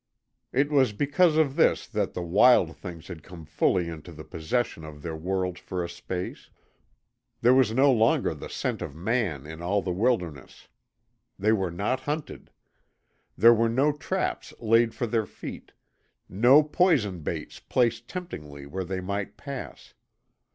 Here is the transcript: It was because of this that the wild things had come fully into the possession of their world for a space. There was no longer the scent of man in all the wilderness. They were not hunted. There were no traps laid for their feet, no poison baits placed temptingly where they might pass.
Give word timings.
It 0.51 0.71
was 0.71 0.93
because 0.93 1.37
of 1.37 1.55
this 1.55 1.85
that 1.85 2.15
the 2.15 2.23
wild 2.23 2.75
things 2.75 3.07
had 3.07 3.21
come 3.21 3.45
fully 3.45 3.87
into 3.87 4.11
the 4.11 4.23
possession 4.23 4.83
of 4.83 5.03
their 5.03 5.15
world 5.15 5.59
for 5.59 5.83
a 5.83 5.87
space. 5.89 6.49
There 7.41 7.53
was 7.53 7.71
no 7.71 7.91
longer 7.91 8.33
the 8.33 8.49
scent 8.49 8.81
of 8.81 8.95
man 8.95 9.45
in 9.45 9.61
all 9.61 9.83
the 9.83 9.91
wilderness. 9.93 10.67
They 11.37 11.51
were 11.51 11.69
not 11.69 11.99
hunted. 11.99 12.49
There 13.37 13.53
were 13.53 13.69
no 13.69 13.91
traps 13.91 14.55
laid 14.59 14.95
for 14.95 15.05
their 15.05 15.27
feet, 15.27 15.71
no 16.27 16.63
poison 16.63 17.19
baits 17.19 17.59
placed 17.59 18.07
temptingly 18.07 18.65
where 18.65 18.83
they 18.83 19.01
might 19.01 19.37
pass. 19.37 19.93